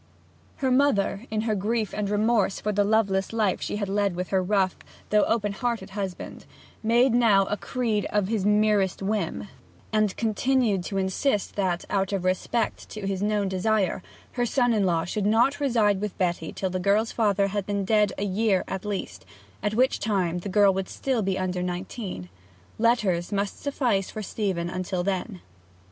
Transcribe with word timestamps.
Her 0.55 0.71
mother, 0.71 1.27
in 1.29 1.41
her 1.41 1.53
grief 1.53 1.93
and 1.93 2.09
remorse 2.09 2.59
for 2.59 2.71
the 2.71 2.83
loveless 2.83 3.31
life 3.31 3.61
she 3.61 3.75
had 3.75 3.87
led 3.87 4.15
with 4.15 4.29
her 4.29 4.41
rough, 4.41 4.75
though 5.11 5.25
open 5.25 5.53
hearted, 5.53 5.91
husband, 5.91 6.47
made 6.81 7.13
now 7.13 7.45
a 7.45 7.55
creed 7.55 8.05
of 8.09 8.27
his 8.27 8.43
merest 8.43 9.03
whim; 9.03 9.47
and 9.93 10.17
continued 10.17 10.83
to 10.85 10.97
insist 10.97 11.55
that, 11.55 11.85
out 11.87 12.13
of 12.13 12.25
respect 12.25 12.89
to 12.89 13.05
his 13.05 13.21
known 13.21 13.47
desire, 13.47 14.01
her 14.31 14.45
son 14.47 14.73
in 14.73 14.87
law 14.87 15.05
should 15.05 15.27
not 15.27 15.59
reside 15.59 16.01
with 16.01 16.17
Betty 16.17 16.51
till 16.51 16.71
the 16.71 16.79
girl's 16.79 17.11
father 17.11 17.49
had 17.49 17.67
been 17.67 17.85
dead 17.85 18.11
a 18.17 18.25
year 18.25 18.63
at 18.67 18.83
least, 18.83 19.23
at 19.61 19.75
which 19.75 19.99
time 19.99 20.39
the 20.39 20.49
girl 20.49 20.73
would 20.73 20.89
still 20.89 21.21
be 21.21 21.37
under 21.37 21.61
nineteen. 21.61 22.27
Letters 22.79 23.31
must 23.31 23.59
suffice 23.61 24.09
for 24.09 24.23
Stephen 24.23 24.81
till 24.81 25.03
then. 25.03 25.41